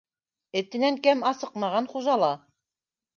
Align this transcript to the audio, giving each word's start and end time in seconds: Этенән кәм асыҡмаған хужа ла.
Этенән 0.61 0.95
кәм 1.07 1.21
асыҡмаған 1.31 1.89
хужа 1.95 2.17
ла. 2.25 2.31